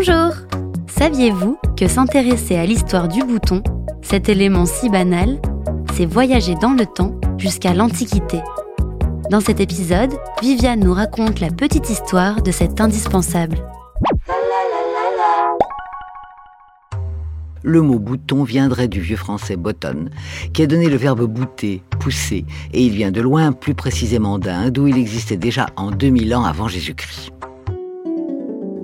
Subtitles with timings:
[0.00, 0.32] Bonjour
[0.86, 3.64] Saviez-vous que s'intéresser à l'histoire du bouton,
[4.00, 5.40] cet élément si banal,
[5.92, 8.38] c'est voyager dans le temps jusqu'à l'Antiquité?
[9.28, 13.58] Dans cet épisode, Viviane nous raconte la petite histoire de cet indispensable.
[17.64, 20.10] Le mot bouton viendrait du vieux français botton,
[20.52, 24.78] qui a donné le verbe bouter, pousser, et il vient de loin, plus précisément d'Inde,
[24.78, 27.32] où il existait déjà en 2000 ans avant Jésus-Christ.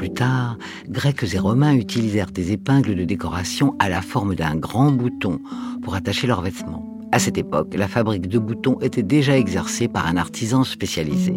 [0.00, 0.56] Plus tard,
[0.88, 5.40] Grecs et Romains utilisèrent des épingles de décoration à la forme d'un grand bouton
[5.82, 6.98] pour attacher leurs vêtements.
[7.12, 11.34] À cette époque, la fabrique de boutons était déjà exercée par un artisan spécialisé.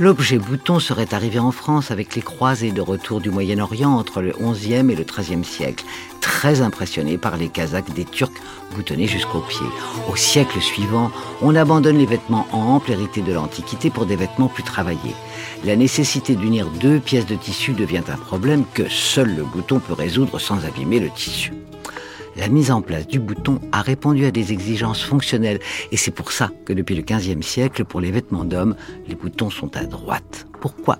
[0.00, 4.30] L'objet bouton serait arrivé en France avec les croisés de retour du Moyen-Orient entre le
[4.30, 5.84] XIe et le XIIIe siècle,
[6.20, 8.30] très impressionné par les casaques des Turcs
[8.76, 9.66] boutonnés jusqu'aux pieds.
[10.08, 11.10] Au siècle suivant,
[11.42, 15.16] on abandonne les vêtements amples hérités de l'Antiquité pour des vêtements plus travaillés.
[15.64, 19.94] La nécessité d'unir deux pièces de tissu devient un problème que seul le bouton peut
[19.94, 21.52] résoudre sans abîmer le tissu
[22.48, 25.58] la mise en place du bouton a répondu à des exigences fonctionnelles
[25.92, 28.74] et c'est pour ça que depuis le XVe siècle, pour les vêtements d'hommes,
[29.06, 30.46] les boutons sont à droite.
[30.62, 30.98] Pourquoi?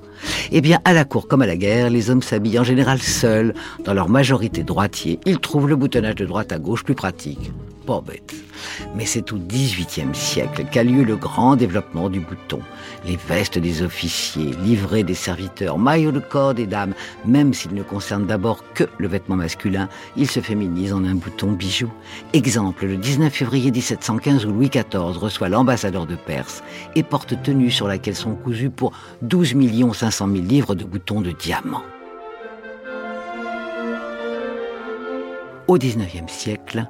[0.52, 3.54] Eh bien, à la cour comme à la guerre, les hommes s'habillent en général seuls,
[3.86, 5.20] dans leur majorité droitier.
[5.24, 7.50] Ils trouvent le boutonnage de droite à gauche plus pratique.
[7.88, 8.34] Pas bête.
[8.94, 12.60] Mais c'est au XVIIIe siècle qu'a lieu le grand développement du bouton.
[13.06, 16.92] Les vestes des officiers, livrées des serviteurs, maillots de corps des dames,
[17.24, 21.52] même s'ils ne concernent d'abord que le vêtement masculin, ils se féminisent en un bouton
[21.52, 21.90] bijou.
[22.34, 26.62] Exemple, le 19 février 1715 où Louis XIV reçoit l'ambassadeur de Perse
[26.94, 29.54] et porte tenue sur laquelle sont cousus pour 12
[29.94, 31.84] 500 000 livres de boutons de diamant.
[35.68, 36.86] Au XIXe siècle,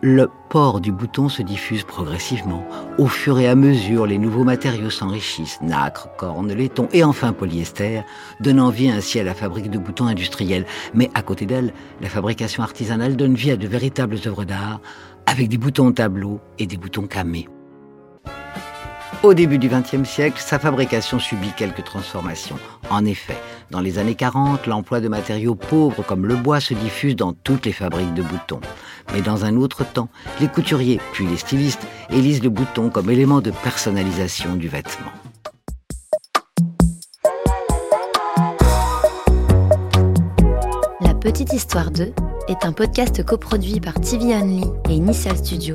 [0.00, 2.62] le port du bouton se diffuse progressivement.
[2.98, 8.02] Au fur et à mesure, les nouveaux matériaux s'enrichissent, nacre, corne, laiton et enfin polyester,
[8.40, 10.66] donnant vie ainsi à la fabrique de boutons industriels.
[10.92, 14.80] Mais à côté d'elle, la fabrication artisanale donne vie à de véritables œuvres d'art,
[15.26, 17.48] avec des boutons tableau et des boutons camés.
[19.22, 22.58] Au début du XXe siècle, sa fabrication subit quelques transformations.
[22.90, 23.36] En effet,
[23.70, 27.64] dans les années 40, l'emploi de matériaux pauvres comme le bois se diffuse dans toutes
[27.66, 28.60] les fabriques de boutons.
[29.12, 30.08] Mais dans un autre temps,
[30.40, 35.12] les couturiers, puis les stylistes, élisent le bouton comme élément de personnalisation du vêtement.
[41.00, 42.12] La Petite Histoire 2
[42.48, 45.74] est un podcast coproduit par TV Only et Initial Studio